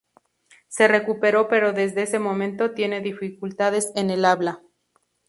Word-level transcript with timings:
Se 0.67 0.87
recuperó 0.87 1.47
pero 1.47 1.73
desde 1.73 2.01
ese 2.01 2.17
momento 2.17 2.71
tiene 2.71 3.01
dificultades 3.01 3.91
en 3.93 4.09
el 4.09 4.25
habla. 4.25 4.63